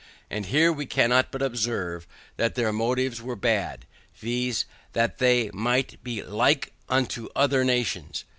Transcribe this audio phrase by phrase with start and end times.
[0.31, 3.85] And here we cannot but observe that their motives were bad,
[4.15, 4.65] viz.
[4.93, 8.29] that they might be LIKE unto other nations, i.